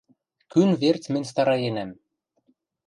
Кӱн 0.51 0.69
верц 0.81 1.03
мӹнь 1.13 1.29
стараенӓм? 1.31 1.91